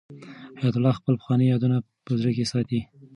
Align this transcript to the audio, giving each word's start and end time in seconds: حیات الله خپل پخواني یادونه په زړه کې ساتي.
حیات 0.59 0.75
الله 0.77 0.97
خپل 0.99 1.13
پخواني 1.19 1.45
یادونه 1.47 1.77
په 2.05 2.11
زړه 2.19 2.31
کې 2.37 2.45
ساتي. 2.51 2.79